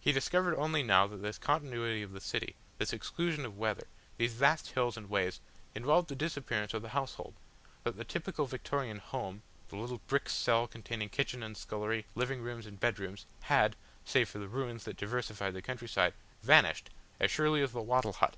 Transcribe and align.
He 0.00 0.10
discovered 0.10 0.56
only 0.56 0.82
now 0.82 1.06
that 1.06 1.18
this 1.18 1.38
continuity 1.38 2.02
of 2.02 2.10
the 2.10 2.20
city, 2.20 2.56
this 2.78 2.92
exclusion 2.92 3.44
of 3.44 3.56
weather, 3.56 3.86
these 4.16 4.32
vast 4.32 4.72
halls 4.72 4.96
and 4.96 5.08
ways, 5.08 5.40
involved 5.76 6.08
the 6.08 6.16
disappearance 6.16 6.74
of 6.74 6.82
the 6.82 6.88
household; 6.88 7.34
that 7.84 7.96
the 7.96 8.04
typical 8.04 8.46
Victorian 8.46 8.98
"Home," 8.98 9.42
the 9.68 9.76
little 9.76 10.00
brick 10.08 10.28
cell 10.28 10.66
containing 10.66 11.08
kitchen 11.08 11.40
and 11.44 11.56
scullery, 11.56 12.04
living 12.16 12.42
rooms 12.42 12.66
and 12.66 12.80
bedrooms, 12.80 13.26
had, 13.42 13.76
save 14.04 14.28
for 14.28 14.40
the 14.40 14.48
ruins 14.48 14.82
that 14.86 14.96
diversified 14.96 15.52
the 15.54 15.62
countryside, 15.62 16.14
vanished 16.42 16.90
as 17.20 17.30
surely 17.30 17.62
as 17.62 17.70
the 17.70 17.80
wattle 17.80 18.14
hut. 18.14 18.34